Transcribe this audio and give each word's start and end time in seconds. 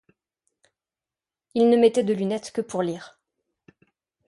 Il 1.53 1.69
ne 1.69 1.77
mettait 1.77 2.03
de 2.03 2.11
lunettes 2.15 2.49
que 2.53 2.61
pour 2.61 2.81
lire. 2.81 3.19